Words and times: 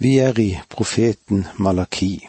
Vi 0.00 0.16
er 0.16 0.38
i 0.40 0.58
profeten 0.68 1.42
Malaki, 1.58 2.28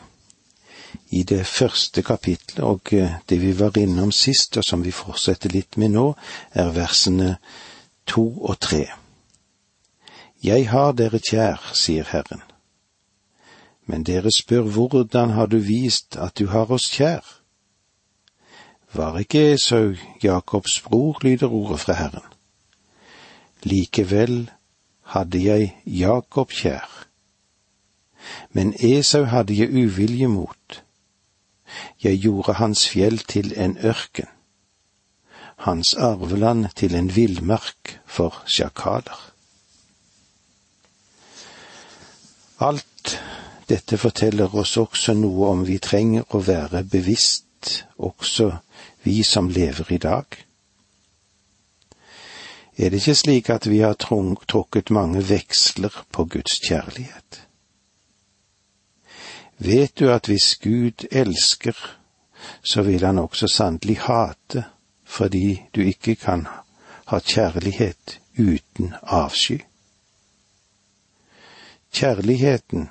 i 1.09 1.23
det 1.23 1.45
første 1.47 2.01
kapitlet, 2.03 2.59
og 2.59 2.89
eh, 2.91 3.13
det 3.29 3.37
vi 3.39 3.51
var 3.59 3.77
innom 3.79 4.09
sist, 4.11 4.57
og 4.59 4.65
som 4.67 4.81
vi 4.83 4.91
fortsetter 4.91 5.53
litt 5.53 5.77
med 5.79 5.93
nå, 5.93 6.03
er 6.51 6.73
versene 6.75 7.37
to 8.11 8.25
og 8.43 8.57
tre. 8.59 8.89
Jeg 10.43 10.67
har 10.67 10.91
dere 10.99 11.21
kjær, 11.23 11.69
sier 11.71 12.09
Herren. 12.11 12.41
Men 13.87 14.03
dere 14.03 14.33
spør 14.35 14.67
hvordan 14.67 15.31
har 15.37 15.47
du 15.47 15.61
vist 15.63 16.17
at 16.19 16.35
du 16.35 16.49
har 16.51 16.73
oss 16.75 16.89
kjær? 16.91 17.23
Var 18.91 19.21
ikke 19.21 19.45
Esau 19.53 19.93
Jakobs 20.19 20.81
bror, 20.83 21.23
lyder 21.23 21.47
ordet 21.47 21.79
fra 21.85 21.95
Herren. 22.01 22.27
Likevel 23.63 24.49
hadde 25.15 25.43
jeg 25.45 25.71
Jakob 25.85 26.51
kjær 26.51 27.07
men 28.51 28.73
Esau 28.79 29.23
hadde 29.23 29.55
jeg 29.57 29.71
uvilje 29.71 30.27
mot. 30.27 30.83
Jeg 32.03 32.19
gjorde 32.19 32.53
hans 32.59 32.87
fjell 32.89 33.19
til 33.19 33.53
en 33.57 33.77
ørken, 33.83 34.27
hans 35.55 35.93
arveland 35.93 36.67
til 36.75 36.95
en 36.95 37.15
villmark 37.15 37.99
for 38.05 38.43
sjakaler. 38.45 39.31
Alt 42.59 43.21
dette 43.69 43.97
forteller 43.97 44.55
oss 44.55 44.75
også 44.77 45.15
noe 45.17 45.47
om 45.53 45.65
vi 45.65 45.79
trenger 45.79 46.25
å 46.35 46.41
være 46.45 46.83
bevisst, 46.83 47.85
også 47.97 48.51
vi 49.05 49.21
som 49.23 49.49
lever 49.49 49.93
i 49.95 49.99
dag. 50.01 50.25
Er 52.77 52.89
det 52.89 53.01
ikke 53.01 53.15
slik 53.15 53.49
at 53.53 53.67
vi 53.69 53.79
har 53.83 53.97
trukket 53.99 54.89
mange 54.89 55.21
veksler 55.29 56.03
på 56.11 56.25
Guds 56.25 56.59
kjærlighet? 56.65 57.41
Vet 59.63 59.99
du 59.99 60.09
at 60.09 60.25
hvis 60.25 60.55
Gud 60.57 61.05
elsker, 61.11 61.77
så 62.63 62.81
vil 62.81 63.05
han 63.05 63.17
også 63.17 63.47
sannelig 63.47 63.99
hate, 63.99 64.63
fordi 65.03 65.61
du 65.75 65.81
ikke 65.81 66.15
kan 66.15 66.47
ha 67.05 67.19
kjærlighet 67.19 68.21
uten 68.39 68.93
avsky. 69.03 69.61
Kjærligheten 71.93 72.89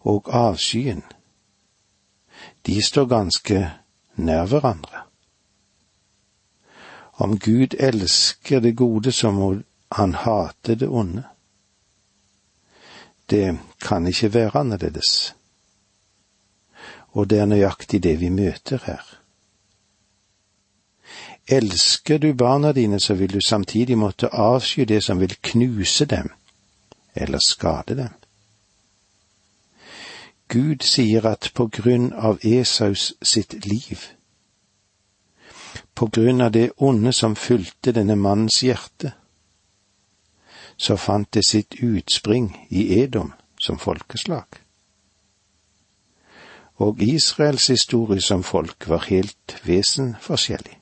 og 0.00 0.28
avskyen, 0.30 1.02
de 2.66 2.82
står 2.82 3.06
ganske 3.06 3.72
nær 4.14 4.46
hverandre. 4.46 5.02
Om 7.12 7.38
Gud 7.38 7.74
elsker 7.78 8.60
det 8.60 8.76
gode, 8.76 9.12
så 9.12 9.30
må 9.30 9.56
han 9.92 10.14
hate 10.14 10.74
det 10.74 10.88
onde. 10.88 11.24
Det 13.30 13.58
kan 13.80 14.06
ikke 14.06 14.34
være 14.34 14.56
annerledes 14.56 15.34
og 17.12 17.30
det 17.30 17.38
er 17.38 17.46
nøyaktig 17.46 18.02
det 18.02 18.20
vi 18.20 18.28
møter 18.28 18.82
her. 18.84 19.04
Elsker 21.48 22.18
du 22.18 22.34
barna 22.34 22.72
dine, 22.72 23.00
så 23.00 23.14
vil 23.14 23.32
du 23.32 23.40
samtidig 23.40 23.98
måtte 23.98 24.28
avsky 24.28 24.84
det 24.84 25.02
som 25.04 25.20
vil 25.20 25.36
knuse 25.42 26.04
dem 26.04 26.30
eller 27.14 27.38
skade 27.48 27.96
dem. 27.96 28.12
Gud 30.48 30.84
sier 30.84 31.26
at 31.26 31.50
på 31.54 31.66
grunn 31.66 32.12
av 32.12 32.38
Esaus 32.44 33.14
sitt 33.22 33.66
liv, 33.66 33.98
på 35.94 36.06
grunn 36.06 36.40
av 36.40 36.52
det 36.52 36.70
onde 36.76 37.12
som 37.12 37.36
fulgte 37.36 37.92
denne 37.92 38.16
mannens 38.16 38.62
hjerte, 38.62 39.12
så 40.76 40.96
fant 40.96 41.34
det 41.34 41.44
sitt 41.44 41.74
utspring 41.82 42.66
i 42.70 43.00
Edom 43.02 43.32
som 43.60 43.78
folkeslag 43.78 44.67
og 46.78 47.02
Israels 47.02 47.66
historie 47.66 48.22
som 48.22 48.42
folk 48.42 48.88
var 48.88 49.06
helt 49.08 49.60
vesenforskjellig. 49.64 50.78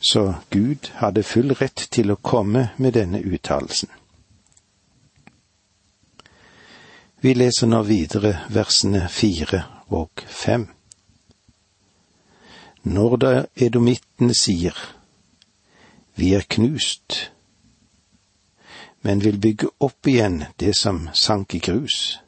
Så 0.00 0.34
Gud 0.50 0.90
hadde 0.94 1.22
full 1.22 1.52
rett 1.52 1.88
til 1.92 2.10
å 2.10 2.20
komme 2.22 2.68
med 2.78 2.94
denne 2.94 3.20
uttalelsen. 3.20 3.90
Vi 7.20 7.34
leser 7.34 7.66
nå 7.66 7.82
videre 7.82 8.36
versene 8.54 9.08
fire 9.10 9.64
og 9.90 10.22
fem. 10.26 10.68
Når 12.82 13.16
da 13.16 13.32
edomittene 13.56 14.34
sier, 14.34 14.76
Vi 16.18 16.32
er 16.34 16.42
knust, 16.50 17.30
men 19.02 19.20
vil 19.22 19.38
bygge 19.38 19.68
opp 19.78 20.06
igjen 20.06 20.44
det 20.58 20.72
som 20.76 21.08
sank 21.14 21.54
i 21.54 21.60
grus, 21.62 22.18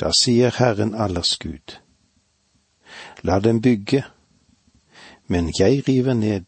da 0.00 0.12
sier 0.12 0.50
Herren 0.58 0.94
allers 0.94 1.38
Gud, 1.38 1.80
la 3.22 3.38
dem 3.40 3.60
bygge, 3.60 4.04
men 5.26 5.52
jeg 5.58 5.88
river 5.88 6.14
ned. 6.14 6.44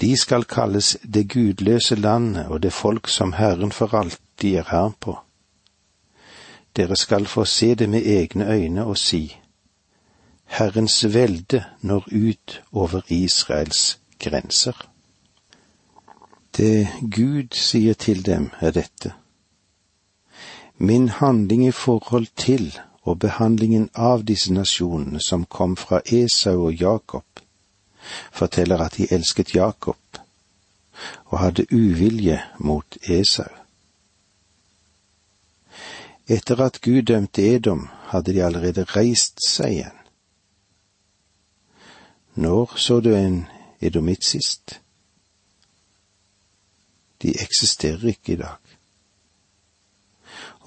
De 0.00 0.16
skal 0.16 0.44
kalles 0.44 0.96
det 1.02 1.28
gudløse 1.32 1.96
landet 1.96 2.46
og 2.46 2.62
det 2.62 2.72
folk 2.72 3.08
som 3.08 3.32
Herren 3.32 3.72
for 3.72 3.94
alltid 3.94 4.54
er 4.56 4.68
her 4.70 4.92
på. 5.00 5.18
Dere 6.76 6.96
skal 6.96 7.26
få 7.26 7.44
se 7.44 7.74
det 7.74 7.88
med 7.88 8.06
egne 8.06 8.52
øyne 8.52 8.84
og 8.84 8.98
si, 8.98 9.36
Herrens 10.44 11.04
velde 11.14 11.64
når 11.80 12.08
ut 12.12 12.62
over 12.72 13.00
Israels 13.08 13.98
grenser. 14.18 14.90
Det 16.56 16.88
Gud 17.00 17.48
sier 17.52 17.94
til 17.94 18.26
dem, 18.26 18.50
er 18.60 18.70
dette 18.70 19.12
Min 20.78 21.08
handling 21.08 21.66
i 21.66 21.72
forhold 21.72 22.26
til 22.36 22.78
og 23.02 23.18
behandlingen 23.18 23.88
av 23.94 24.24
disse 24.28 24.52
nasjonene 24.52 25.20
som 25.24 25.46
kom 25.46 25.76
fra 25.76 26.02
Esau 26.04 26.66
og 26.66 26.74
Jakob, 26.74 27.24
forteller 28.32 28.82
at 28.84 28.98
de 28.98 29.06
elsket 29.10 29.54
Jakob 29.54 30.20
og 31.24 31.38
hadde 31.38 31.66
uvilje 31.72 32.40
mot 32.58 32.98
Esau. 33.02 33.52
Etter 36.28 36.60
at 36.60 36.80
Gud 36.82 37.02
dømte 37.02 37.42
Edom, 37.54 37.88
hadde 38.10 38.34
de 38.34 38.44
allerede 38.44 38.84
reist 38.96 39.40
seg 39.46 39.78
igjen. 39.78 39.98
Når 42.34 42.76
så 42.76 43.00
du 43.00 43.14
en 43.14 43.46
edomitt 43.80 44.24
sist? 44.24 44.80
De 47.22 47.32
eksisterer 47.40 48.10
ikke 48.12 48.32
i 48.32 48.40
dag 48.42 48.65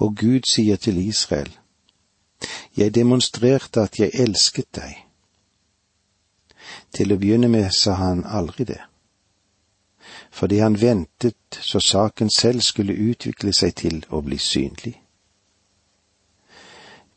og 0.00 0.16
Gud 0.16 0.48
sier 0.52 0.76
til 0.76 0.98
Israel, 1.08 1.56
Jeg 2.76 2.94
demonstrerte 2.94 3.80
at 3.80 3.98
jeg 3.98 4.10
elsket 4.14 4.68
deg. 4.74 4.94
Til 6.94 7.12
å 7.12 7.18
begynne 7.20 7.48
med 7.48 7.68
sa 7.76 7.92
han 7.98 8.22
aldri 8.24 8.64
det, 8.64 8.80
fordi 10.30 10.58
han 10.58 10.80
ventet 10.80 11.60
så 11.60 11.80
saken 11.80 12.30
selv 12.30 12.60
skulle 12.64 12.96
utvikle 13.10 13.52
seg 13.52 13.74
til 13.74 14.00
å 14.08 14.22
bli 14.24 14.38
synlig. 14.38 14.94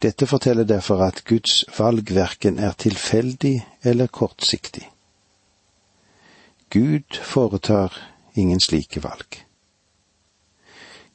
Dette 0.02 0.28
forteller 0.28 0.68
derfor 0.68 1.06
at 1.06 1.24
Guds 1.24 1.64
valg 1.78 2.12
verken 2.12 2.60
er 2.60 2.74
tilfeldig 2.76 3.56
eller 3.84 4.08
kortsiktig. 4.08 4.90
Gud 6.70 7.22
foretar 7.24 7.96
ingen 8.36 8.60
slike 8.60 9.04
valg. 9.04 9.46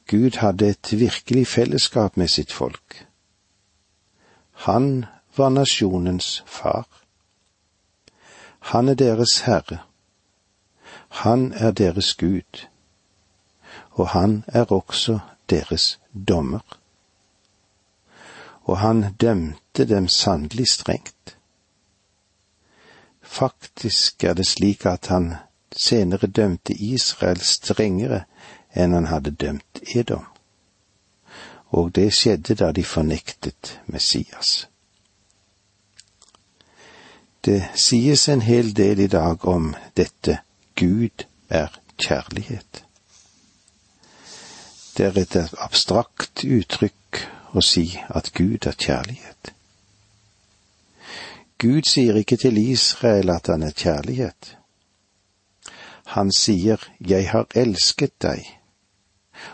Gud 0.09 0.37
hadde 0.41 0.69
et 0.69 0.99
virkelig 0.99 1.47
fellesskap 1.47 2.17
med 2.17 2.27
sitt 2.27 2.51
folk. 2.51 3.07
Han 4.51 5.05
var 5.37 5.49
nasjonens 5.49 6.43
far. 6.47 6.87
Han 8.59 8.89
er 8.89 8.93
deres 8.93 9.39
herre. 9.39 9.77
Han 11.09 11.53
er 11.53 11.71
deres 11.71 12.15
Gud. 12.15 12.65
Og 13.91 14.09
han 14.09 14.43
er 14.47 14.71
også 14.71 15.19
deres 15.49 15.99
dommer. 16.27 16.79
Og 18.63 18.77
han 18.77 19.13
dømte 19.21 19.85
dem 19.85 20.07
sannelig 20.07 20.67
strengt. 20.71 21.37
Faktisk 23.21 24.23
er 24.23 24.33
det 24.33 24.47
slik 24.47 24.85
at 24.85 25.07
han 25.07 25.35
senere 25.71 26.27
dømte 26.27 26.73
Israel 26.73 27.41
strengere 27.41 28.23
enn 28.73 28.93
han 28.93 29.05
hadde 29.05 29.31
dømt 29.31 29.81
Edom. 29.95 30.25
Og 31.69 31.95
det 31.95 32.13
skjedde 32.13 32.55
da 32.55 32.71
de 32.71 32.83
fornektet 32.83 33.79
Messias. 33.85 34.67
Det 37.45 37.63
sies 37.75 38.27
en 38.29 38.41
hel 38.41 38.73
del 38.75 38.99
i 38.99 39.07
dag 39.07 39.45
om 39.47 39.75
dette 39.97 40.39
Gud 40.75 41.25
er 41.49 41.79
kjærlighet. 41.97 42.83
Det 44.97 45.05
er 45.05 45.21
et 45.21 45.53
abstrakt 45.57 46.43
uttrykk 46.43 47.21
å 47.55 47.63
si 47.63 47.85
at 48.09 48.33
Gud 48.35 48.67
er 48.67 48.75
kjærlighet. 48.75 49.53
Gud 51.59 51.87
sier 51.87 52.15
ikke 52.15 52.37
til 52.37 52.57
Israel 52.57 53.29
at 53.29 53.47
han 53.47 53.63
er 53.63 53.75
kjærlighet. 53.75 54.55
Han 56.15 56.31
sier 56.31 56.83
Jeg 56.99 57.29
har 57.29 57.47
elsket 57.55 58.15
deg 58.21 58.58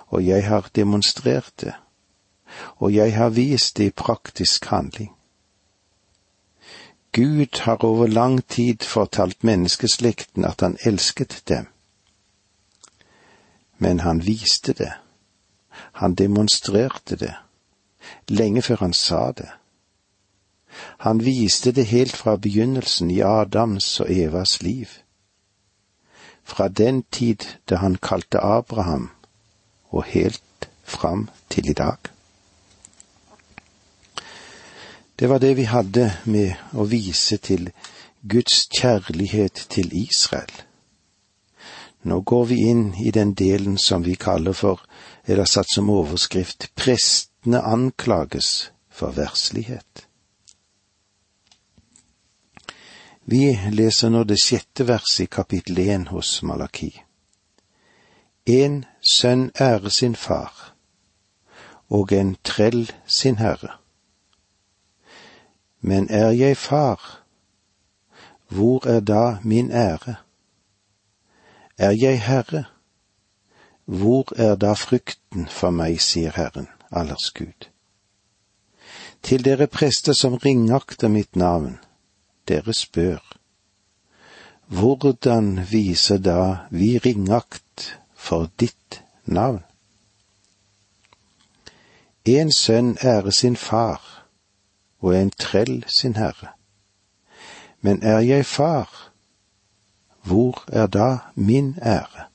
og 0.07 0.25
jeg 0.25 0.47
har 0.47 0.69
demonstrert 0.75 1.51
det, 1.61 1.73
og 2.75 2.93
jeg 2.93 3.15
har 3.15 3.29
vist 3.29 3.77
det 3.77 3.83
i 3.83 3.89
praktisk 3.89 4.65
handling. 4.65 5.11
Gud 7.15 7.59
har 7.59 7.85
over 7.85 8.07
lang 8.07 8.47
tid 8.47 8.83
fortalt 8.83 9.43
menneskeslekten 9.43 10.45
at 10.45 10.61
han 10.61 10.77
elsket 10.85 11.43
dem. 11.47 11.67
Men 13.77 13.99
han 13.99 14.25
viste 14.25 14.73
det. 14.73 14.91
Han 15.91 16.15
demonstrerte 16.15 17.15
det. 17.15 17.33
Lenge 18.27 18.61
før 18.61 18.75
han 18.75 18.93
sa 18.93 19.31
det. 19.31 19.49
Han 20.97 21.25
viste 21.25 21.71
det 21.71 21.85
helt 21.85 22.15
fra 22.15 22.35
begynnelsen 22.35 23.11
i 23.11 23.21
Adams 23.21 23.99
og 23.99 24.11
Evas 24.11 24.61
liv. 24.61 24.87
Fra 26.43 26.67
den 26.67 27.03
tid 27.03 27.47
da 27.69 27.75
han 27.75 27.95
kalte 27.95 28.39
Abraham, 28.39 29.09
og 29.91 30.03
helt 30.03 30.69
fram 30.83 31.29
til 31.49 31.69
i 31.69 31.73
dag. 31.73 31.97
Det 35.19 35.29
var 35.29 35.39
det 35.39 35.57
vi 35.57 35.63
hadde 35.63 36.11
med 36.25 36.55
å 36.73 36.83
vise 36.91 37.37
til 37.37 37.69
Guds 38.21 38.65
kjærlighet 38.73 39.67
til 39.69 39.93
Israel. 39.95 40.51
Nå 42.05 42.19
går 42.21 42.45
vi 42.45 42.57
inn 42.69 42.93
i 43.01 43.11
den 43.11 43.33
delen 43.33 43.77
som 43.77 44.03
vi 44.03 44.15
kaller 44.15 44.53
for, 44.53 44.81
eller 45.25 45.45
satt 45.45 45.71
som 45.73 45.89
overskrift, 45.89 46.67
Prestene 46.75 47.61
anklages 47.61 48.71
for 48.91 49.15
verslighet. 49.15 50.05
Vi 53.25 53.55
leser 53.71 54.11
nå 54.13 54.21
det 54.23 54.37
sjette 54.37 54.85
verset 54.85 55.25
i 55.25 55.31
kapittel 55.31 55.79
én 55.81 56.05
hos 56.11 56.43
Malaki. 56.45 56.91
En 58.45 58.83
sønn 59.11 59.51
ære 59.61 59.89
sin 59.89 60.15
far, 60.15 60.75
og 61.89 62.11
en 62.11 62.35
trell 62.43 62.91
sin 63.07 63.37
herre. 63.37 63.77
Men 65.81 66.09
er 66.09 66.29
jeg 66.29 66.57
far, 66.57 67.21
hvor 68.47 68.87
er 68.87 68.99
da 68.99 69.37
min 69.43 69.71
ære? 69.71 70.15
Er 71.77 71.91
jeg 71.91 72.21
herre, 72.23 72.65
hvor 73.85 74.33
er 74.35 74.55
da 74.55 74.73
frykten 74.73 75.47
for 75.47 75.69
meg, 75.69 75.99
sier 76.01 76.33
Herren, 76.35 76.67
allers 76.91 77.29
Gud. 77.35 77.69
Til 79.21 79.45
dere 79.45 79.67
prester 79.67 80.13
som 80.13 80.37
ringakter 80.41 81.09
mitt 81.09 81.35
navn, 81.35 81.77
dere 82.47 82.73
spør, 82.73 83.21
hvordan 84.67 85.59
viser 85.69 86.17
da 86.17 86.67
vi 86.71 86.97
ringakt 86.97 87.99
for 88.25 88.49
ditt 88.59 89.03
navn? 89.25 89.61
En 92.25 92.51
sønn 92.51 92.97
ære 93.03 93.31
sin 93.31 93.55
far, 93.55 94.01
og 94.99 95.13
en 95.13 95.29
trell 95.29 95.83
sin 95.87 96.15
herre. 96.17 96.55
Men 97.81 98.01
er 98.03 98.19
jeg 98.19 98.45
far, 98.45 99.11
hvor 100.23 100.63
er 100.67 100.87
da 100.87 101.17
min 101.35 101.75
ære? 101.81 102.25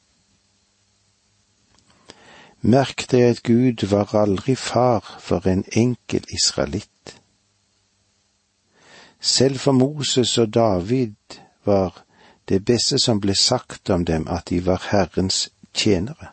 Merk 2.60 3.06
deg 3.10 3.22
at 3.32 3.42
Gud 3.42 3.86
var 3.90 4.14
aldri 4.14 4.54
far 4.54 5.16
for 5.18 5.48
en 5.48 5.64
enkel 5.72 6.24
israelitt. 6.30 7.16
Selv 9.20 9.58
for 9.58 9.72
Moses 9.72 10.38
og 10.38 10.54
David 10.54 11.40
var 11.64 12.04
det 12.48 12.64
beste 12.64 12.98
som 12.98 13.20
ble 13.20 13.34
sagt 13.34 13.90
om 13.90 14.04
dem, 14.04 14.28
at 14.28 14.48
de 14.48 14.66
var 14.66 14.86
Herrens 14.90 15.48
tjenere. 15.74 16.32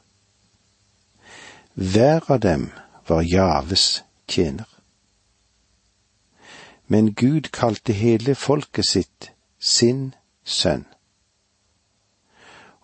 Hver 1.73 2.31
av 2.31 2.39
dem 2.39 2.71
var 3.07 3.21
Javes 3.21 4.03
tjener 4.27 4.67
men 6.87 7.13
Gud 7.13 7.51
kalte 7.51 7.93
hele 7.93 8.35
folket 8.35 8.87
sitt 8.87 9.31
sin 9.59 10.13
sønn. 10.43 10.85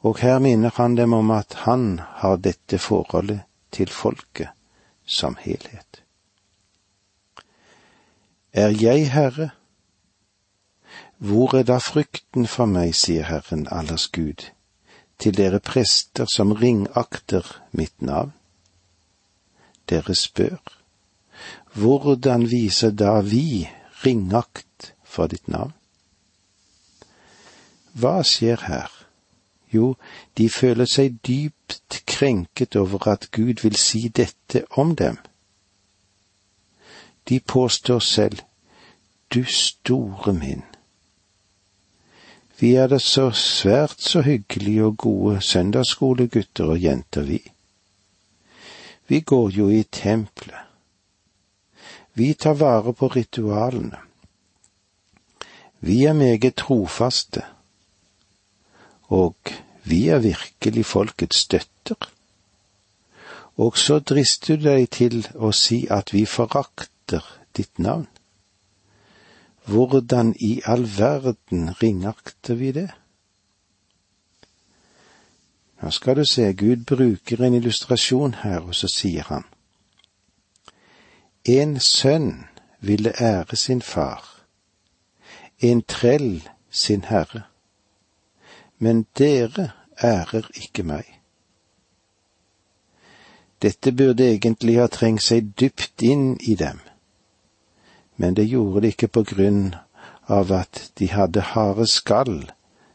Og 0.03 0.19
her 0.19 0.39
minner 0.43 0.73
han 0.75 0.97
dem 0.99 1.13
om 1.15 1.31
at 1.31 1.55
han 1.63 2.01
har 2.19 2.41
dette 2.43 2.77
forholdet 2.77 3.45
til 3.71 3.87
folket 3.87 4.51
som 5.05 5.37
helhet. 5.39 6.03
Er 8.51 8.75
jeg 8.75 9.11
Herre? 9.11 9.49
Hvor 11.17 11.55
er 11.55 11.63
da 11.63 11.79
frykten 11.79 12.47
for 12.47 12.67
meg, 12.67 12.91
sier 12.99 13.23
Herren 13.23 13.63
allers 13.71 14.09
Gud, 14.11 14.49
til 15.19 15.37
dere 15.37 15.59
prester 15.59 16.25
som 16.29 16.51
ringakter 16.51 17.45
mitt 17.71 18.01
navn? 18.01 18.33
Dere 19.89 20.15
spør, 20.15 20.61
hvordan 21.73 22.47
viser 22.49 22.91
da 22.91 23.19
vi 23.21 23.69
ringakt 24.05 24.93
for 25.03 25.27
ditt 25.27 25.47
navn. 25.47 25.73
Hva 27.93 28.21
skjer 28.25 28.65
her? 28.67 28.89
Jo, 29.73 29.95
de 30.37 30.49
føler 30.49 30.89
seg 30.89 31.17
dypt 31.25 32.03
krenket 32.09 32.75
over 32.77 33.07
at 33.13 33.29
Gud 33.33 33.63
vil 33.65 33.77
si 33.77 34.07
dette 34.09 34.65
om 34.77 34.95
dem. 34.95 35.17
De 37.29 37.39
påstår 37.39 37.99
selv, 37.99 38.41
du 39.33 39.43
store 39.43 40.33
min. 40.33 40.61
Vi 42.59 42.75
er 42.75 42.87
da 42.87 42.99
så 43.01 43.31
svært 43.31 44.01
så 44.01 44.21
hyggelige 44.21 44.85
og 44.85 44.97
gode 44.97 45.41
søndagsskolegutter 45.41 46.69
og 46.75 46.83
jenter, 46.83 47.21
vi. 47.21 47.41
Vi 49.07 49.19
går 49.19 49.49
jo 49.49 49.69
i 49.69 49.83
tempelet. 49.83 50.61
Vi 52.13 52.33
tar 52.33 52.53
vare 52.53 52.93
på 52.93 53.07
ritualene. 53.07 53.97
Vi 55.79 56.03
er 56.05 56.13
meget 56.13 56.55
trofaste, 56.55 57.41
og 59.09 59.35
vi 59.83 60.07
er 60.07 60.19
virkelig 60.23 60.85
folkets 60.85 61.37
støtter. 61.37 62.09
Og 63.57 63.77
så 63.77 63.99
drister 63.99 64.55
du 64.57 64.69
deg 64.69 64.87
til 64.89 65.25
å 65.35 65.51
si 65.51 65.83
at 65.91 66.13
vi 66.13 66.25
forakter 66.25 67.25
ditt 67.57 67.79
navn. 67.79 68.07
Hvordan 69.65 70.35
i 70.39 70.61
all 70.65 70.87
verden 70.97 71.69
ringakter 71.83 72.55
vi 72.55 72.71
det? 72.71 72.89
Nå 75.81 75.89
skal 75.89 76.15
du 76.15 76.25
se, 76.25 76.53
Gud 76.53 76.85
bruker 76.85 77.43
en 77.43 77.53
illustrasjon 77.53 78.33
her, 78.33 78.59
og 78.59 78.75
så 78.75 78.87
sier 78.87 79.23
han. 79.27 79.43
En 81.45 81.79
sønn 81.79 82.45
ville 82.79 83.11
ære 83.19 83.55
sin 83.55 83.81
far, 83.81 84.23
en 85.59 85.81
trell 85.81 86.49
sin 86.71 87.03
herre, 87.03 87.43
men 88.79 89.05
dere 89.17 89.71
ærer 90.03 90.47
ikke 90.55 90.83
meg. 90.83 91.19
Dette 93.61 93.91
burde 93.91 94.27
egentlig 94.31 94.79
ha 94.79 94.87
trengt 94.87 95.23
seg 95.23 95.51
dypt 95.59 96.03
inn 96.03 96.37
i 96.39 96.55
dem, 96.59 96.79
men 98.23 98.33
det 98.33 98.43
gjorde 98.43 98.81
det 98.81 98.93
ikke 98.93 99.07
på 99.07 99.21
grunn 99.27 99.73
av 100.31 100.51
at 100.55 100.77
de 100.95 101.09
hadde 101.11 101.41
harde 101.43 101.83
skall 101.91 102.37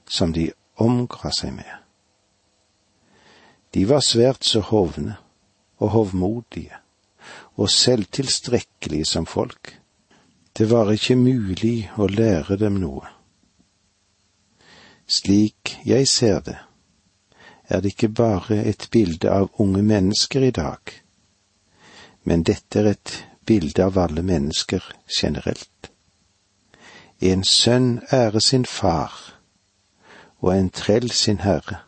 som 0.08 0.32
de 0.32 0.46
omgra 0.80 1.28
seg 1.36 1.52
med. 1.52 1.74
De 3.76 3.84
var 3.90 4.00
svært 4.00 4.48
så 4.48 4.62
hovne 4.64 5.18
og 5.84 5.92
hovmodige 5.92 6.80
og 7.60 7.68
selvtilstrekkelige 7.68 9.04
som 9.04 9.28
folk. 9.28 9.74
Det 10.56 10.70
var 10.72 10.94
ikke 10.96 11.20
mulig 11.20 11.90
å 12.00 12.08
lære 12.08 12.56
dem 12.64 12.80
noe. 12.80 13.04
Slik 15.04 15.76
jeg 15.84 16.08
ser 16.08 16.40
det, 16.48 16.56
er 17.68 17.84
det 17.84 17.98
ikke 17.98 18.14
bare 18.16 18.62
et 18.64 18.88
bilde 18.88 19.28
av 19.28 19.52
unge 19.60 19.84
mennesker 19.84 20.48
i 20.48 20.54
dag, 20.56 20.80
men 22.24 22.48
dette 22.48 22.80
er 22.80 22.94
et 22.96 23.18
bilde 23.48 23.84
av 23.84 23.98
alle 23.98 24.22
mennesker 24.22 24.84
generelt. 25.20 25.90
En 27.20 27.44
sønn 27.44 27.98
ære 28.12 28.40
sin 28.44 28.66
far, 28.68 29.16
og 30.38 30.52
en 30.54 30.70
trell 30.70 31.10
sin 31.10 31.40
herre. 31.42 31.80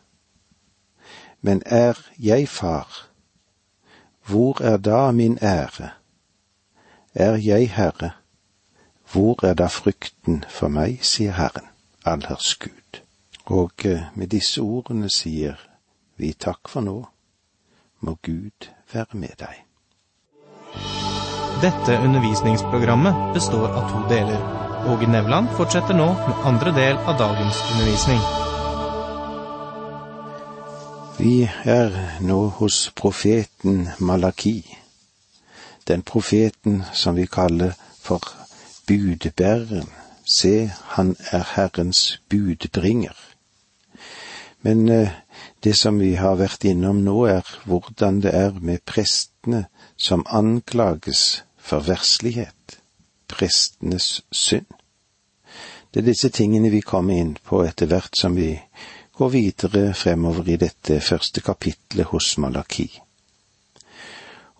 Men 1.41 1.61
er 1.65 1.97
jeg 2.19 2.49
far, 2.49 3.07
hvor 4.25 4.61
er 4.63 4.77
da 4.77 5.11
min 5.11 5.37
ære? 5.41 5.89
Er 7.13 7.35
jeg 7.35 7.71
Herre? 7.71 8.11
Hvor 9.11 9.45
er 9.45 9.53
da 9.53 9.65
frykten 9.65 10.45
for 10.49 10.67
meg, 10.67 10.99
sier 11.03 11.33
Herren, 11.35 11.67
allers 12.05 12.55
Gud. 12.55 13.01
Og 13.45 13.71
eh, 13.85 14.07
med 14.15 14.27
disse 14.27 14.61
ordene 14.61 15.09
sier 15.09 15.59
vi 16.15 16.31
takk 16.33 16.69
for 16.71 16.81
nå. 16.81 16.95
Må 17.99 18.15
Gud 18.23 18.69
være 18.93 19.17
med 19.17 19.35
deg. 19.39 19.70
Dette 21.61 21.97
undervisningsprogrammet 21.97 23.33
består 23.33 23.67
av 23.69 23.89
to 23.89 23.99
deler. 24.09 24.39
Åge 24.89 25.07
Nevland 25.07 25.49
fortsetter 25.57 25.93
nå 25.93 26.07
med 26.13 26.45
andre 26.49 26.71
del 26.73 26.95
av 26.97 27.19
dagens 27.19 27.59
undervisning. 27.71 28.21
Vi 31.19 31.49
er 31.69 31.93
nå 32.25 32.37
hos 32.57 32.77
profeten 32.97 33.83
Malaki, 33.99 34.63
den 35.87 36.01
profeten 36.01 36.81
som 36.93 37.15
vi 37.15 37.27
kaller 37.29 37.77
for 38.01 38.25
budbæreren. 38.87 39.85
Se, 40.25 40.71
han 40.95 41.13
er 41.29 41.45
Herrens 41.53 42.21
budbringer. 42.29 43.13
Men 44.61 44.89
eh, 44.89 45.13
det 45.63 45.75
som 45.77 46.01
vi 46.01 46.15
har 46.15 46.41
vært 46.41 46.65
innom 46.65 47.05
nå, 47.05 47.19
er 47.29 47.45
hvordan 47.69 48.21
det 48.25 48.33
er 48.33 48.57
med 48.57 48.81
prestene 48.85 49.67
som 49.97 50.25
anklages 50.25 51.43
for 51.61 51.79
verslighet, 51.85 52.81
prestenes 53.27 54.21
synd. 54.31 54.65
Det 55.93 56.01
er 56.01 56.07
disse 56.07 56.29
tingene 56.29 56.71
vi 56.71 56.81
kommer 56.81 57.19
inn 57.19 57.35
på 57.43 57.63
etter 57.65 57.89
hvert 57.91 58.17
som 58.17 58.35
vi 58.35 58.55
går 59.17 59.29
videre 59.29 59.93
fremover 59.93 60.47
i 60.49 60.57
dette 60.57 60.99
første 61.03 61.41
kapitlet 61.41 62.09
hos 62.13 62.37
Malaki. 62.37 62.87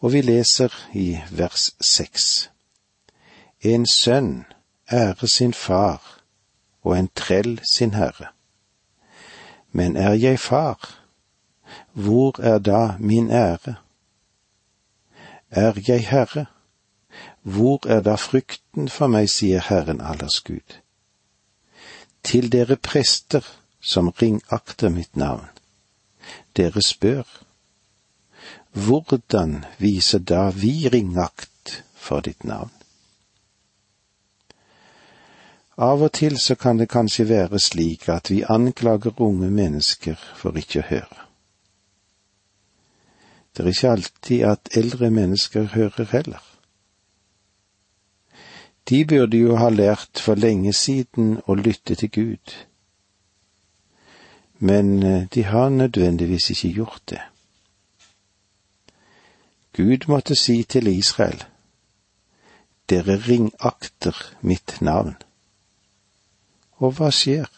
Og 0.02 0.14
vi 0.14 0.22
leser 0.22 0.74
i 0.94 1.16
vers 1.32 1.72
seks. 1.82 2.50
En 3.62 3.86
sønn 3.86 4.46
ære 4.92 5.28
sin 5.28 5.54
far 5.54 6.02
og 6.84 6.98
en 6.98 7.10
trell 7.16 7.60
sin 7.74 7.94
herre. 7.94 8.32
Men 9.72 9.96
er 9.96 10.14
jeg 10.14 10.40
far, 10.40 10.98
hvor 11.94 12.42
er 12.42 12.60
da 12.60 12.96
min 13.00 13.32
ære? 13.32 13.76
Er 15.52 15.74
jeg 15.88 16.08
herre, 16.08 16.46
hvor 17.42 17.88
er 17.88 18.02
da 18.06 18.16
frykten 18.16 18.90
for 18.90 19.12
meg, 19.12 19.30
sier 19.30 19.64
Herren 19.68 20.02
allers 20.02 20.40
Gud. 20.46 20.78
Til 22.24 22.52
dere 22.54 22.78
prester, 22.78 23.46
som 23.82 24.12
ringakter 24.22 24.90
mitt 24.94 25.16
navn. 25.18 25.48
Dere 26.56 26.82
spør, 26.86 27.26
hvordan 28.72 29.66
viser 29.82 30.20
da 30.20 30.50
vi 30.54 30.90
ringakt 30.94 31.82
for 31.96 32.22
ditt 32.22 32.44
navn? 32.44 32.72
Av 35.82 36.04
og 36.04 36.12
til 36.14 36.38
så 36.38 36.56
kan 36.56 36.78
det 36.78 36.92
kanskje 36.92 37.26
være 37.30 37.60
slik 37.60 38.08
at 38.10 38.30
vi 38.30 38.44
anklager 38.44 39.18
unge 39.18 39.50
mennesker 39.50 40.20
for 40.38 40.58
ikke 40.58 40.84
å 40.84 40.88
høre. 40.92 41.22
Det 43.52 43.66
er 43.66 43.72
ikke 43.72 43.94
alltid 43.96 44.44
at 44.48 44.70
eldre 44.78 45.10
mennesker 45.12 45.72
hører 45.74 46.08
heller. 46.12 46.51
De 48.90 49.06
burde 49.06 49.38
jo 49.38 49.56
ha 49.56 49.70
lært 49.70 50.20
for 50.20 50.36
lenge 50.36 50.74
siden 50.74 51.38
å 51.48 51.56
lytte 51.56 51.96
til 51.96 52.12
Gud 52.12 52.60
men 54.62 55.04
eh, 55.04 55.28
de 55.34 55.44
har 55.44 55.70
nødvendigvis 55.70 56.50
ikke 56.50 56.74
gjort 56.74 57.02
det. 57.10 57.22
Gud 59.74 60.08
måtte 60.08 60.36
si 60.36 60.64
til 60.64 60.88
Israel, 60.88 61.44
dere 62.90 63.18
ringakter 63.28 64.36
mitt 64.42 64.82
navn. 64.82 65.16
Og 66.78 66.92
hva 66.92 67.10
skjer? 67.10 67.50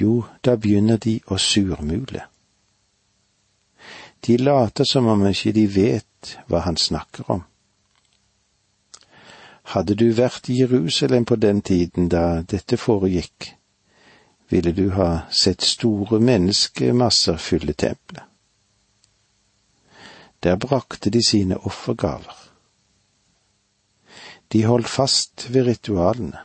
Jo, 0.00 0.24
da 0.44 0.56
begynner 0.56 0.96
de 0.96 1.20
å 1.26 1.38
surmule. 1.38 2.26
De 4.26 4.36
later 4.36 4.84
som 4.84 5.06
om 5.06 5.26
ikke 5.32 5.52
de 5.56 5.66
vet 5.74 6.36
hva 6.48 6.60
han 6.66 6.76
snakker 6.76 7.30
om. 7.32 7.44
Hadde 9.70 9.94
du 9.94 10.08
vært 10.10 10.48
i 10.50 10.56
Jerusalem 10.58 11.24
på 11.30 11.36
den 11.38 11.60
tiden 11.62 12.08
da 12.10 12.42
dette 12.42 12.74
foregikk, 12.74 13.52
ville 14.50 14.72
du 14.74 14.88
ha 14.96 15.28
sett 15.30 15.62
store 15.62 16.18
menneskemasser 16.18 17.38
fylle 17.38 17.76
tempelet. 17.78 18.24
Der 20.42 20.56
brakte 20.56 21.10
de 21.14 21.22
sine 21.22 21.60
offergaver. 21.70 22.34
De 24.50 24.64
holdt 24.66 24.90
fast 24.90 25.46
ved 25.54 25.68
ritualene. 25.70 26.42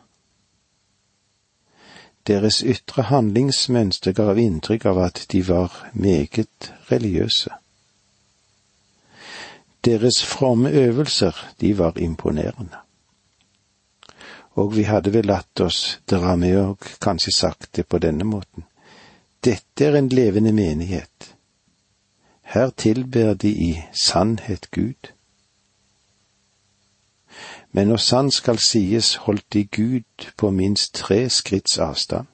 Deres 2.28 2.62
ytre 2.62 3.10
handlingsmønster 3.10 4.14
gav 4.14 4.38
inntrykk 4.38 4.86
av 4.94 5.02
at 5.10 5.26
de 5.32 5.42
var 5.50 5.74
meget 5.94 6.74
religiøse. 6.92 7.58
Deres 9.86 10.26
fromme 10.26 10.70
øvelser, 10.70 11.46
de 11.62 11.78
var 11.78 11.98
imponerende 11.98 12.85
og 14.56 14.76
vi 14.76 14.86
hadde 14.88 15.12
vel 15.12 15.28
latt 15.28 15.60
oss 15.60 16.00
dra 16.08 16.36
med 16.40 16.56
og 16.62 16.88
kanskje 17.04 17.34
sagt 17.36 17.76
det 17.76 17.88
på 17.92 18.00
denne 18.00 18.24
måten. 18.24 18.64
Dette 19.44 19.86
er 19.86 19.98
en 20.00 20.10
levende 20.10 20.54
menighet. 20.56 21.36
Her 22.42 22.70
tilber 22.70 23.34
de 23.34 23.52
i 23.52 23.74
sannhet 23.94 24.72
Gud. 24.72 25.12
Men 27.72 27.92
når 27.92 27.98
sann 27.98 28.32
skal 28.32 28.58
sies, 28.64 29.16
holdt 29.28 29.54
de 29.54 29.66
Gud 29.66 30.32
på 30.38 30.52
minst 30.52 30.96
tre 30.96 31.30
skritts 31.30 31.78
avstand. 31.78 32.28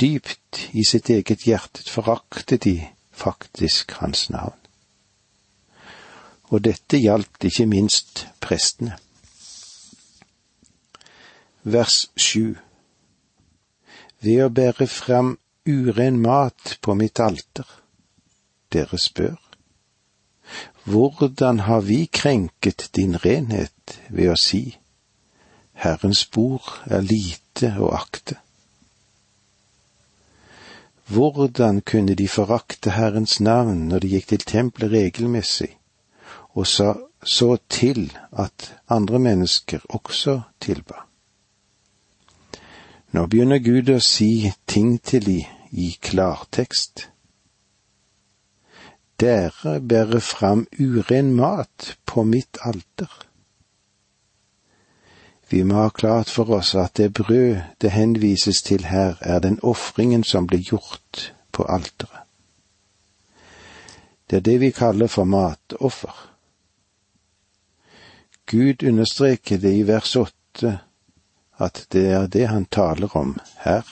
Dypt 0.00 0.70
i 0.72 0.82
sitt 0.88 1.10
eget 1.10 1.44
hjerte 1.44 1.84
foraktet 1.90 2.64
de 2.64 2.78
faktisk 3.12 3.92
hans 4.00 4.30
navn. 4.30 4.56
Og 6.48 6.64
dette 6.64 6.98
gjaldt 6.98 7.44
ikke 7.44 7.66
minst 7.66 8.26
prestene 8.40 8.96
vers 11.64 12.08
sju. 12.16 12.54
Ved 14.20 14.44
å 14.44 14.52
bære 14.52 14.86
fram 14.88 15.34
uren 15.66 16.20
mat 16.20 16.76
på 16.80 16.94
mitt 16.94 17.20
alter. 17.20 17.66
Dere 18.72 18.98
spør. 19.00 19.40
Hvordan 20.84 21.64
har 21.64 21.80
vi 21.80 22.04
krenket 22.06 22.90
din 22.96 23.16
renhet 23.16 24.00
ved 24.08 24.34
å 24.34 24.36
si, 24.36 24.76
Herrens 25.80 26.26
bord 26.28 26.68
er 26.86 27.00
lite 27.00 27.72
å 27.80 27.88
akte? 27.96 28.36
Hvordan 31.08 31.80
kunne 31.80 32.14
de 32.16 32.28
forakte 32.28 32.92
Herrens 32.96 33.40
navn 33.40 33.88
når 33.88 34.04
de 34.04 34.12
gikk 34.14 34.28
til 34.32 34.44
tempelet 34.48 34.92
regelmessig, 34.92 35.72
og 36.56 36.68
sa 36.68 36.94
så 37.24 37.56
til 37.68 38.12
at 38.32 38.70
andre 38.88 39.18
mennesker 39.18 39.84
også 39.88 40.40
tilba? 40.60 41.04
Nå 43.14 43.28
begynner 43.30 43.60
Gud 43.62 43.92
å 43.94 44.00
si 44.02 44.50
ting 44.66 44.96
til 44.98 45.22
de 45.22 45.36
i 45.70 45.92
klartekst. 46.02 47.04
Dere 49.22 49.76
bærer 49.78 50.18
fram 50.18 50.64
uren 50.80 51.28
mat 51.38 51.92
på 52.10 52.24
mitt 52.26 52.58
alter. 52.66 53.12
Vi 55.46 55.60
må 55.62 55.76
ha 55.78 55.92
klart 55.94 56.32
for 56.34 56.50
oss 56.56 56.72
at 56.74 56.96
det 56.98 57.12
brød 57.14 57.60
det 57.78 57.92
henvises 57.94 58.64
til 58.66 58.88
her, 58.90 59.14
er 59.20 59.38
den 59.44 59.60
ofringen 59.62 60.24
som 60.26 60.48
ble 60.50 60.58
gjort 60.58 61.28
på 61.54 61.66
alteret. 61.70 62.24
Det 64.26 64.40
er 64.40 64.46
det 64.48 64.56
vi 64.60 64.72
kaller 64.74 65.06
for 65.06 65.24
matoffer. 65.24 66.16
Gud 68.50 68.82
understreker 68.82 69.62
det 69.62 69.76
i 69.76 69.86
vers 69.86 70.16
åtte 70.16 70.80
at 71.58 71.86
det 71.92 72.06
er 72.12 72.26
det 72.26 72.48
han 72.48 72.64
taler 72.64 73.16
om 73.16 73.38
her. 73.64 73.82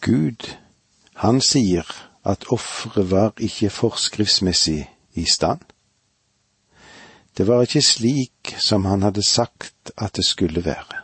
Gud, 0.00 0.54
han 1.14 1.40
sier 1.40 1.86
at 2.24 2.46
offeret 2.52 3.10
var 3.10 3.32
ikke 3.38 3.70
forskriftsmessig 3.70 4.84
i 5.14 5.24
stand. 5.32 5.64
Det 7.36 7.46
var 7.46 7.62
ikke 7.62 7.82
slik 7.82 8.54
som 8.58 8.84
han 8.84 9.02
hadde 9.02 9.22
sagt 9.22 9.90
at 9.96 10.16
det 10.16 10.24
skulle 10.24 10.64
være. 10.64 11.02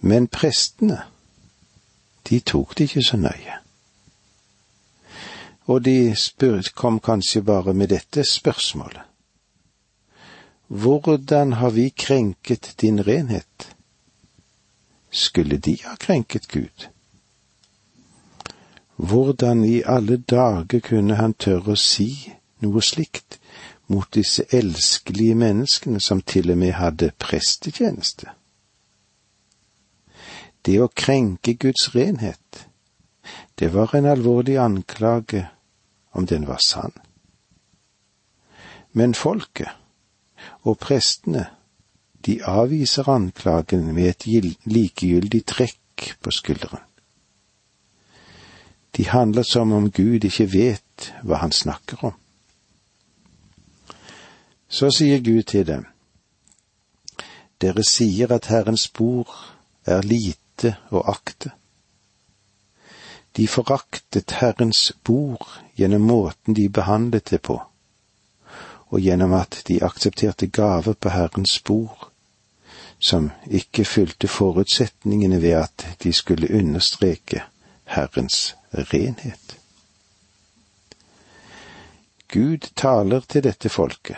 Men 0.00 0.28
prestene, 0.28 1.02
de 2.28 2.40
tok 2.40 2.78
det 2.78 2.84
ikke 2.84 3.02
så 3.02 3.16
nøye. 3.16 3.58
Og 5.66 5.84
de 5.84 6.14
kom 6.74 7.00
kanskje 7.00 7.42
bare 7.42 7.74
med 7.74 7.88
dette 7.88 8.24
spørsmålet. 8.24 9.09
Hvordan 10.70 11.52
har 11.52 11.70
vi 11.70 11.88
krenket 11.88 12.74
din 12.80 13.02
renhet? 13.02 13.76
Skulle 15.10 15.56
de 15.56 15.76
ha 15.84 15.96
krenket 15.96 16.48
Gud? 16.48 16.88
Hvordan 18.96 19.64
i 19.64 19.82
alle 19.86 20.16
dager 20.16 20.80
kunne 20.80 21.14
han 21.14 21.34
tørre 21.34 21.74
å 21.74 21.80
si 21.80 22.30
noe 22.62 22.82
slikt 22.86 23.40
mot 23.90 24.06
disse 24.14 24.46
elskelige 24.54 25.34
menneskene 25.34 25.98
som 26.00 26.22
til 26.22 26.54
og 26.54 26.62
med 26.62 26.76
hadde 26.78 27.10
prestetjeneste? 27.18 28.30
Det 30.62 30.78
å 30.78 30.86
krenke 30.94 31.56
Guds 31.58 31.90
renhet, 31.96 32.66
det 33.58 33.72
var 33.74 33.98
en 33.98 34.06
alvorlig 34.06 34.60
anklage 34.62 35.48
om 36.14 36.30
den 36.30 36.46
var 36.46 36.62
sann. 36.62 36.94
Men 38.92 39.18
folket, 39.18 39.79
og 40.62 40.78
prestene, 40.78 41.46
de 42.26 42.40
avviser 42.44 43.08
anklagen 43.08 43.94
med 43.94 44.10
et 44.10 44.26
likegyldig 44.64 45.44
trekk 45.46 46.14
på 46.20 46.30
skulderen. 46.30 46.82
De 48.96 49.06
handler 49.08 49.42
som 49.42 49.72
om 49.72 49.90
Gud 49.90 50.24
ikke 50.24 50.52
vet 50.52 51.12
hva 51.22 51.40
han 51.40 51.52
snakker 51.52 52.04
om. 52.10 52.16
Så 54.68 54.90
sier 54.90 55.22
Gud 55.24 55.42
til 55.42 55.66
dem, 55.66 55.86
Dere 57.60 57.82
sier 57.84 58.32
at 58.32 58.46
Herrens 58.48 58.86
bord 58.88 59.32
er 59.84 60.00
lite 60.06 60.76
å 60.90 61.02
akte. 61.12 61.52
De 63.36 63.46
foraktet 63.48 64.32
Herrens 64.40 64.92
bord 65.04 65.44
gjennom 65.76 66.06
måten 66.08 66.56
de 66.56 66.68
behandlet 66.68 67.30
det 67.30 67.42
på, 67.44 67.58
og 68.90 69.00
gjennom 69.00 69.32
at 69.38 69.62
de 69.68 69.80
aksepterte 69.84 70.46
gaver 70.46 70.92
på 70.92 71.08
Herrens 71.14 71.58
bord 71.66 72.10
som 73.00 73.30
ikke 73.48 73.84
fylte 73.84 74.28
forutsetningene 74.28 75.42
ved 75.42 75.50
at 75.50 75.86
de 76.02 76.12
skulle 76.12 76.54
understreke 76.54 77.42
Herrens 77.84 78.56
renhet. 78.72 79.56
Gud 82.28 82.70
taler 82.76 83.20
til 83.20 83.44
dette 83.44 83.68
folket. 83.68 84.16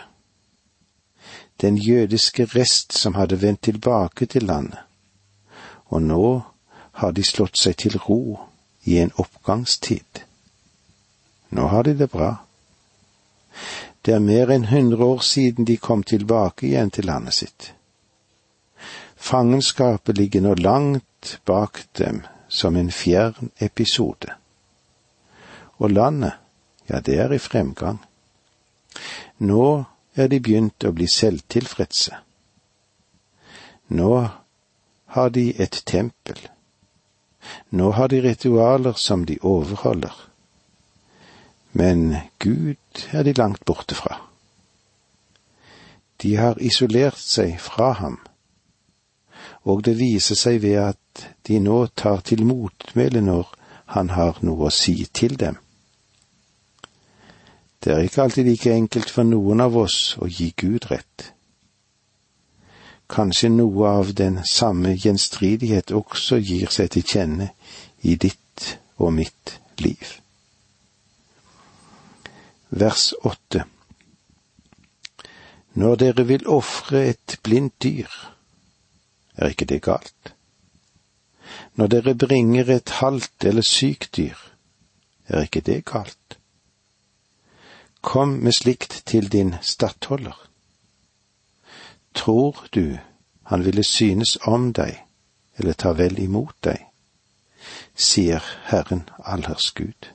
Den 1.61 1.77
jødiske 1.77 2.45
rest 2.45 2.93
som 2.97 3.15
hadde 3.15 3.41
vendt 3.41 3.61
tilbake 3.61 4.25
til 4.25 4.43
landet, 4.43 4.79
og 5.85 6.01
nå 6.01 6.41
har 6.91 7.11
de 7.11 7.23
slått 7.23 7.57
seg 7.57 7.77
til 7.77 7.97
ro 7.97 8.39
i 8.83 8.99
en 8.99 9.11
oppgangstid. 9.17 10.21
Nå 11.49 11.67
har 11.67 11.83
de 11.83 11.97
det 11.97 12.09
bra. 12.09 12.42
Det 14.05 14.13
er 14.13 14.19
mer 14.19 14.51
enn 14.51 14.67
hundre 14.67 15.05
år 15.05 15.21
siden 15.23 15.65
de 15.65 15.77
kom 15.77 16.03
tilbake 16.03 16.67
igjen 16.67 16.91
til 16.91 17.07
landet 17.07 17.37
sitt. 17.39 17.69
Fangenskapet 19.15 20.17
ligger 20.17 20.43
nå 20.43 20.55
langt 20.59 21.37
bak 21.47 21.85
dem 21.99 22.25
som 22.47 22.75
en 22.75 22.91
fjern 22.91 23.53
episode. 23.63 24.35
Og 25.79 25.91
landet, 25.91 26.35
ja, 26.89 26.99
det 26.99 27.15
er 27.19 27.31
i 27.31 27.39
fremgang. 27.39 28.01
Nå 29.39 29.85
er 30.15 30.27
de 30.27 30.41
begynt 30.43 30.83
å 30.83 30.91
bli 30.91 31.07
selvtilfredse. 31.07 32.19
Nå 33.87 34.11
har 35.15 35.29
de 35.29 35.47
et 35.63 35.79
tempel. 35.87 36.43
Nå 37.69 37.91
har 37.95 38.11
de 38.11 38.19
ritualer 38.27 38.99
som 38.99 39.25
de 39.25 39.39
overholder. 39.41 40.13
Men 41.73 42.15
Gud 42.39 43.07
er 43.11 43.23
de 43.23 43.33
langt 43.33 43.65
borte 43.65 43.95
fra. 43.97 44.19
De 46.21 46.35
har 46.37 46.61
isolert 46.61 47.17
seg 47.19 47.57
fra 47.61 47.91
ham 47.99 48.19
og 49.63 49.83
det 49.85 49.95
viser 49.99 50.37
seg 50.39 50.61
ved 50.63 50.79
at 50.81 51.27
de 51.47 51.59
nå 51.63 51.85
tar 51.95 52.23
til 52.27 52.45
motmæle 52.47 53.21
når 53.23 53.51
han 53.95 54.09
har 54.15 54.39
noe 54.43 54.67
å 54.67 54.73
si 54.73 54.95
til 55.13 55.37
dem. 55.39 55.59
Det 57.83 57.93
er 57.93 58.03
ikke 58.07 58.23
alltid 58.23 58.47
like 58.47 58.71
enkelt 58.73 59.11
for 59.11 59.27
noen 59.27 59.63
av 59.63 59.75
oss 59.77 60.15
å 60.19 60.27
gi 60.27 60.53
Gud 60.57 60.87
rett. 60.91 61.29
Kanskje 63.11 63.51
noe 63.51 63.89
av 63.99 64.13
den 64.15 64.39
samme 64.47 64.95
gjenstridighet 64.95 65.91
også 65.91 66.39
gir 66.39 66.71
seg 66.71 66.93
til 66.95 67.07
kjenne 67.07 67.51
i 68.01 68.15
ditt 68.15 68.77
og 68.97 69.11
mitt 69.19 69.57
liv. 69.83 70.22
Vers 72.75 73.13
åtte 73.21 73.65
Når 75.77 75.95
dere 76.01 76.23
vil 76.25 76.47
ofre 76.49 77.03
et 77.11 77.35
blindt 77.45 77.75
dyr, 77.83 78.09
er 79.37 79.53
ikke 79.53 79.67
det 79.69 79.77
galt? 79.85 80.33
Når 81.77 81.91
dere 81.93 82.15
bringer 82.15 82.71
et 82.73 82.89
halvt 82.97 83.45
eller 83.45 83.61
sykt 83.61 84.17
dyr, 84.17 84.41
er 85.27 85.45
ikke 85.45 85.61
det 85.61 85.85
galt? 85.85 86.39
Kom 88.01 88.29
med 88.41 88.57
slikt 88.57 89.03
til 89.05 89.29
din 89.31 89.53
stattholder. 89.61 90.49
Tror 92.13 92.65
du 92.73 92.97
han 93.43 93.65
ville 93.65 93.83
synes 93.83 94.37
om 94.41 94.71
deg 94.73 94.97
eller 95.57 95.77
ta 95.77 95.93
vel 95.93 96.17
imot 96.19 96.57
deg, 96.65 96.81
sier 97.93 98.41
Herren 98.65 99.05
allers 99.21 99.71
Gud. 99.77 100.09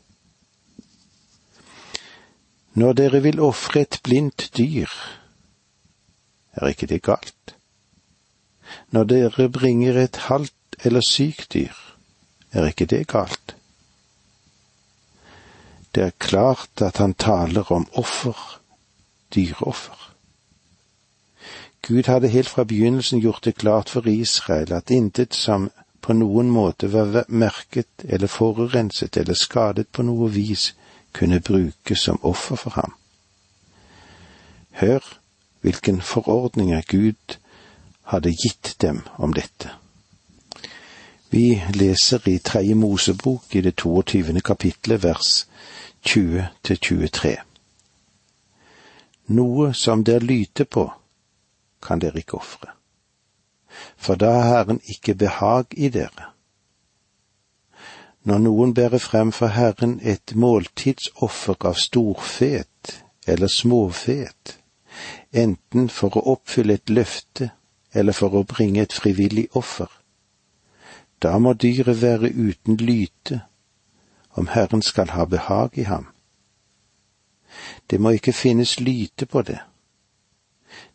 Når 2.78 2.92
dere 2.92 3.22
vil 3.22 3.40
ofre 3.42 3.80
et 3.82 3.98
blindt 4.06 4.50
dyr, 4.58 4.90
er 6.54 6.70
ikke 6.70 6.86
det 6.86 7.02
galt? 7.02 7.54
Når 8.94 9.04
dere 9.10 9.48
bringer 9.50 9.98
et 9.98 10.16
halvt 10.28 10.78
eller 10.84 11.02
sykt 11.02 11.52
dyr, 11.54 11.74
er 12.52 12.68
ikke 12.70 12.86
det 12.86 13.06
galt? 13.10 13.56
Det 15.94 16.04
er 16.04 16.18
klart 16.18 16.82
at 16.82 16.96
han 17.02 17.14
taler 17.14 17.72
om 17.72 17.88
offer, 17.92 18.60
dyreoffer. 19.34 20.14
Gud 21.82 22.06
hadde 22.06 22.28
helt 22.28 22.48
fra 22.48 22.64
begynnelsen 22.64 23.20
gjort 23.20 23.44
det 23.44 23.54
klart 23.54 23.90
for 23.90 24.06
Israel 24.06 24.72
at 24.72 24.90
intet 24.90 25.34
som 25.34 25.70
på 26.00 26.12
noen 26.12 26.50
måte 26.50 26.92
var 26.92 27.24
merket 27.28 28.04
eller 28.04 28.30
forurenset 28.30 29.16
eller 29.16 29.34
skadet 29.34 29.88
på 29.88 30.04
noe 30.06 30.30
vis, 30.30 30.74
kunne 31.12 31.40
brukes 31.40 31.98
som 31.98 32.18
offer 32.22 32.56
for 32.56 32.70
ham. 32.70 32.94
Hør 34.70 35.18
hvilken 35.60 36.00
forordninger 36.02 36.82
Gud 36.88 37.38
hadde 38.02 38.32
gitt 38.32 38.76
dem 38.80 39.02
om 39.16 39.34
dette. 39.34 39.70
Vi 41.30 41.62
leser 41.74 42.28
i 42.28 42.38
Tredje 42.38 42.74
Mosebok 42.74 43.54
i 43.54 43.60
det 43.60 43.76
22. 43.76 44.40
kapitlet 44.40 45.02
vers 45.02 45.48
20 46.02 46.46
til 46.64 46.78
23. 46.78 47.36
Noe 49.28 49.74
som 49.74 50.04
der 50.04 50.24
lyter 50.24 50.64
på, 50.64 50.86
kan 51.82 52.00
dere 52.00 52.22
ikke 52.22 52.40
ofre, 52.40 52.72
for 53.96 54.16
da 54.16 54.30
har 54.38 54.48
Herren 54.48 54.80
ikke 54.88 55.14
behag 55.14 55.76
i 55.76 55.90
dere. 55.92 56.32
Når 58.28 58.38
noen 58.44 58.74
bærer 58.74 58.98
frem 59.00 59.30
for 59.32 59.46
Herren 59.56 60.00
et 60.04 60.34
måltidsoffer 60.36 61.56
av 61.64 61.78
storfet 61.80 62.90
eller 63.26 63.48
småfet, 63.48 64.58
enten 65.32 65.88
for 65.88 66.18
å 66.18 66.24
oppfylle 66.34 66.76
et 66.76 66.92
løfte 66.92 67.48
eller 67.96 68.12
for 68.12 68.36
å 68.36 68.42
bringe 68.50 68.82
et 68.84 68.92
frivillig 68.92 69.46
offer. 69.56 69.88
Da 71.24 71.38
må 71.38 71.54
dyret 71.54 72.02
være 72.02 72.28
uten 72.28 72.76
lyte, 72.76 73.40
om 74.36 74.52
Herren 74.52 74.84
skal 74.84 75.14
ha 75.16 75.24
behag 75.24 75.78
i 75.80 75.88
ham. 75.88 76.10
Det 77.90 77.96
må 78.00 78.12
ikke 78.12 78.36
finnes 78.36 78.76
lyte 78.80 79.24
på 79.26 79.42
det. 79.42 79.62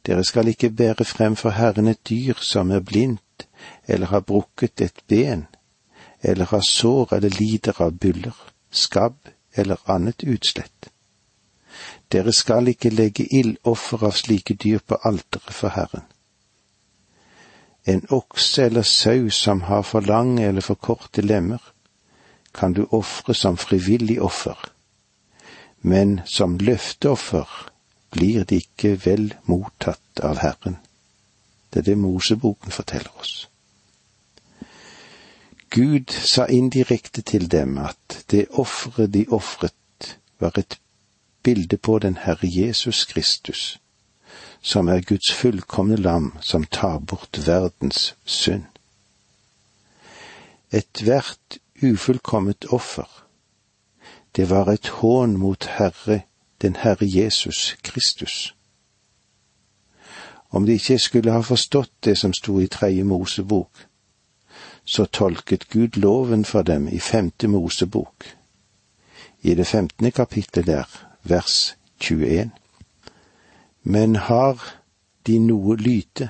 Dere 0.05 0.21
skal 0.23 0.53
ikke 0.53 0.69
bære 0.69 1.09
frem 1.15 1.35
for 1.35 1.57
Herren 1.57 1.89
et 1.89 2.05
dyr 2.09 2.37
som 2.45 2.71
er 2.71 2.85
blindt, 2.85 3.49
eller 3.87 4.13
har 4.13 4.21
brukket 4.21 4.81
et 4.81 5.03
ben, 5.07 5.47
eller 6.23 6.45
har 6.45 6.63
sår 6.69 7.13
eller 7.13 7.29
lider 7.39 7.81
av 7.81 7.91
byller, 7.91 8.35
skabb 8.71 9.17
eller 9.53 9.77
annet 9.85 10.23
utslett. 10.23 10.89
Dere 12.11 12.33
skal 12.33 12.67
ikke 12.71 12.93
legge 12.93 13.27
ildoffer 13.29 14.07
av 14.07 14.17
slike 14.17 14.55
dyr 14.55 14.81
på 14.87 14.99
alteret 15.03 15.53
for 15.53 15.73
Herren 15.75 16.07
en 17.83 18.05
okse 18.09 18.65
eller 18.65 18.81
sau 18.81 19.29
som 19.29 19.61
har 19.61 19.83
for 19.83 20.01
lange 20.01 20.47
eller 20.47 20.61
for 20.61 20.75
korte 20.75 21.21
lemmer, 21.21 21.61
kan 22.51 22.73
du 22.73 22.85
ofre 22.85 23.33
som 23.33 23.57
frivillig 23.57 24.21
offer, 24.21 24.57
men 25.81 26.21
som 26.25 26.57
løfteoffer 26.57 27.47
blir 28.11 28.45
det 28.45 28.61
ikke 28.63 28.95
vel 29.05 29.33
mottatt 29.45 30.21
av 30.23 30.37
Herren. 30.37 30.77
Det 31.73 31.81
er 31.81 31.91
det 31.91 31.97
Moseboken 31.97 32.71
forteller 32.71 33.11
oss. 33.19 33.49
Gud 35.73 36.11
sa 36.11 36.45
indirekte 36.45 37.21
til 37.21 37.51
dem 37.51 37.77
at 37.77 38.25
det 38.31 38.47
offeret 38.51 39.13
de 39.13 39.25
ofret, 39.29 39.73
var 40.39 40.51
et 40.57 40.77
bilde 41.43 41.77
på 41.77 41.99
den 41.99 42.17
Herre 42.17 42.47
Jesus 42.47 43.05
Kristus, 43.05 43.79
som 44.61 44.87
er 44.87 45.01
Guds 45.01 45.33
fullkomne 45.33 45.95
lam 45.95 46.37
som 46.41 46.63
tar 46.63 46.99
bort 46.99 47.47
verdens 47.47 48.15
synd. 48.25 48.65
Ethvert 50.71 51.57
ufullkommet 51.83 52.65
offer, 52.69 53.09
det 54.35 54.49
var 54.49 54.69
et 54.69 54.87
hån 54.87 55.37
mot 55.37 55.65
Herre, 55.65 56.21
den 56.61 56.75
Herre 56.75 57.07
Jesus 57.09 57.77
Kristus. 57.83 58.55
Om 60.49 60.65
de 60.65 60.73
ikke 60.73 60.99
skulle 60.99 61.31
ha 61.31 61.39
forstått 61.41 61.91
det 62.03 62.17
som 62.17 62.33
sto 62.33 62.59
i 62.59 62.67
Tredje 62.67 63.03
Mosebok, 63.03 63.87
så 64.85 65.05
tolket 65.05 65.69
Gud 65.69 65.97
loven 65.97 66.45
for 66.45 66.61
dem 66.61 66.87
i 66.87 66.99
Femte 66.99 67.47
Mosebok, 67.47 68.25
i 69.41 69.55
det 69.55 69.67
femtende 69.67 70.11
kapittelet 70.11 70.67
der, 70.67 70.87
vers 71.23 71.75
21. 71.99 72.51
Men 73.83 74.15
har 74.15 74.59
de 75.27 75.39
noe 75.39 75.75
lyte, 75.75 76.29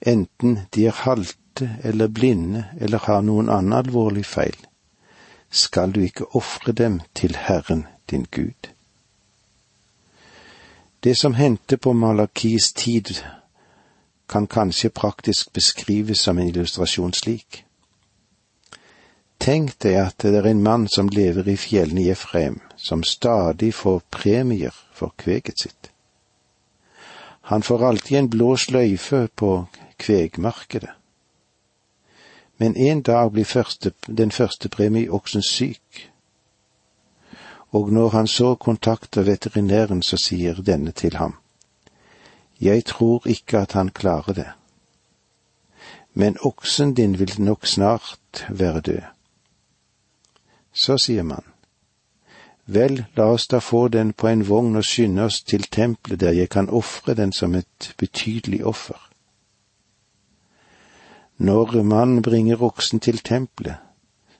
enten 0.00 0.58
de 0.74 0.86
er 0.86 1.02
halte 1.04 1.70
eller 1.84 2.08
blinde 2.08 2.64
eller 2.80 2.98
har 2.98 3.22
noen 3.22 3.50
annen 3.50 3.72
alvorlig 3.72 4.24
feil, 4.26 4.56
skal 5.50 5.92
du 5.92 6.00
ikke 6.00 6.30
ofre 6.36 6.72
dem 6.72 7.00
til 7.14 7.36
Herren 7.36 7.86
din 8.10 8.26
Gud. 8.30 8.70
Det 11.04 11.16
som 11.18 11.34
hendte 11.34 11.76
på 11.76 11.92
Malakis 11.92 12.72
tid, 12.72 13.14
kan 14.32 14.46
kanskje 14.46 14.90
praktisk 14.90 15.52
beskrives 15.52 16.20
som 16.24 16.38
en 16.38 16.48
illustrasjon 16.48 17.12
slik. 17.12 17.64
Tenk 19.42 19.74
deg 19.84 19.98
at 20.00 20.22
det 20.24 20.38
er 20.38 20.46
en 20.48 20.62
mann 20.62 20.86
som 20.88 21.10
lever 21.12 21.50
i 21.52 21.56
fjellene 21.58 22.04
i 22.06 22.12
Efraim, 22.14 22.60
som 22.76 23.02
stadig 23.04 23.74
får 23.74 24.00
premier 24.10 24.72
for 24.94 25.12
kveget 25.18 25.60
sitt. 25.66 25.90
Han 27.50 27.62
får 27.62 27.84
alltid 27.88 28.18
en 28.18 28.30
blå 28.30 28.56
sløyfe 28.56 29.26
på 29.36 29.50
kvegmarkedet. 29.98 30.94
Men 32.56 32.76
en 32.76 33.02
dag 33.02 33.32
blir 33.32 33.44
første, 33.44 33.92
den 34.06 34.30
første 34.30 34.68
premieoksen 34.68 35.42
syk, 35.42 36.08
og 37.72 37.92
når 37.92 38.08
han 38.08 38.26
så 38.26 38.54
kontakter 38.54 39.22
veterinæren, 39.22 40.02
så 40.02 40.16
sier 40.16 40.62
denne 40.62 40.92
til 40.92 41.16
ham, 41.16 41.41
Jeg 42.62 42.84
tror 42.84 43.26
ikke 43.26 43.58
at 43.58 43.72
han 43.72 43.88
klarer 43.90 44.32
det, 44.32 44.50
men 46.14 46.36
oksen 46.40 46.94
din 46.94 47.18
vil 47.18 47.34
nok 47.38 47.66
snart 47.66 48.46
være 48.50 48.80
død. 48.80 49.02
Så 50.72 50.98
sier 50.98 51.22
man, 51.22 51.42
Vel, 52.66 53.04
la 53.16 53.24
oss 53.34 53.48
da 53.50 53.58
få 53.58 53.88
den 53.88 54.12
på 54.12 54.28
en 54.30 54.44
vogn 54.48 54.76
og 54.78 54.84
skynde 54.86 55.24
oss 55.26 55.42
til 55.42 55.66
tempelet 55.66 56.20
der 56.20 56.32
jeg 56.32 56.48
kan 56.48 56.70
ofre 56.70 57.14
den 57.18 57.32
som 57.32 57.54
et 57.58 57.94
betydelig 57.98 58.64
offer. 58.64 59.00
Når 61.36 61.82
mannen 61.82 62.22
bringer 62.22 62.62
oksen 62.62 63.00
til 63.00 63.18
tempelet, 63.18 63.76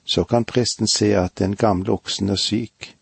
så 0.05 0.25
kan 0.25 0.45
presten 0.45 0.87
se 0.87 1.15
at 1.19 1.39
den 1.39 1.57
gamle 1.57 1.93
oksen 1.93 2.29
er 2.29 2.39
syk, 2.39 2.95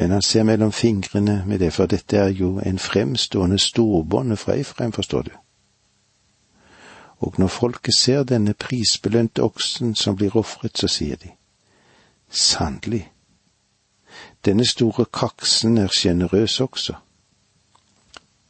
men 0.00 0.10
han 0.10 0.22
ser 0.22 0.42
mellom 0.42 0.72
fingrene 0.72 1.44
med 1.46 1.58
det, 1.58 1.72
for 1.72 1.86
dette 1.86 2.16
er 2.16 2.28
jo 2.28 2.58
en 2.64 2.78
fremstående 2.78 3.58
storbonde 3.58 4.36
fra 4.36 4.54
Efraim, 4.56 4.92
forstår 4.92 5.22
du. 5.22 5.30
Og 7.18 7.34
når 7.38 7.46
folket 7.46 7.94
ser 7.94 8.22
denne 8.24 8.54
prisbelønte 8.54 9.42
oksen 9.42 9.94
som 9.94 10.16
blir 10.16 10.36
ofret, 10.36 10.78
så 10.78 10.88
sier 10.88 11.16
de, 11.20 11.28
sannelig, 12.30 13.10
denne 14.44 14.64
store 14.64 15.04
kaksen 15.04 15.76
er 15.78 15.92
sjenerøs 15.92 16.60
også. 16.60 16.94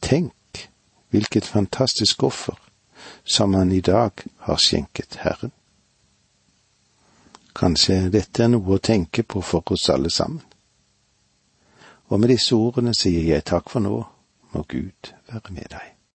Tenk 0.01 0.69
hvilket 1.09 1.45
fantastisk 1.45 2.23
offer 2.23 2.55
som 3.25 3.53
han 3.53 3.71
i 3.71 3.81
dag 3.81 4.11
har 4.37 4.57
skjenket 4.57 5.19
Herren. 5.25 5.51
Kanskje 7.55 8.07
dette 8.09 8.43
er 8.43 8.53
noe 8.55 8.77
å 8.77 8.79
tenke 8.79 9.23
på 9.23 9.43
for 9.43 9.75
oss 9.75 9.89
alle 9.89 10.09
sammen. 10.09 10.45
Og 12.11 12.19
med 12.19 12.33
disse 12.33 12.55
ordene 12.55 12.91
sier 12.97 13.23
jeg 13.23 13.47
takk 13.47 13.71
for 13.71 13.83
nå, 13.83 14.01
må 14.51 14.63
Gud 14.67 15.13
være 15.31 15.55
med 15.55 15.71
deg. 15.71 15.90